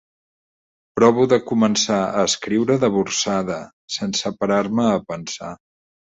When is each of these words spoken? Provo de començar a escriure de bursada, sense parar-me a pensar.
Provo 0.99 1.25
de 1.33 1.37
començar 1.49 1.99
a 2.21 2.23
escriure 2.29 2.77
de 2.83 2.89
bursada, 2.95 3.57
sense 3.97 4.31
parar-me 4.39 4.87
a 4.95 5.03
pensar. 5.13 5.51